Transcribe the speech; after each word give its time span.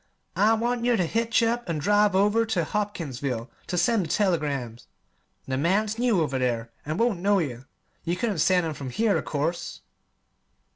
I 0.35 0.55
want 0.55 0.83
yer 0.83 0.97
ter 0.97 1.05
hitch 1.05 1.43
up 1.43 1.69
an' 1.69 1.77
drive 1.77 2.15
over 2.15 2.43
ter 2.43 2.63
Hopkinsville 2.63 3.51
ter 3.67 3.77
send 3.77 4.03
the 4.05 4.09
telegrams. 4.09 4.87
The 5.47 5.59
man's 5.59 5.99
new 5.99 6.21
over 6.21 6.39
there, 6.39 6.71
an' 6.87 6.97
won't 6.97 7.19
know 7.19 7.37
yer. 7.37 7.67
You 8.03 8.15
couldn't 8.15 8.39
send 8.39 8.65
'em 8.65 8.73
from 8.73 8.89
here, 8.89 9.15
of 9.19 9.25
course." 9.25 9.81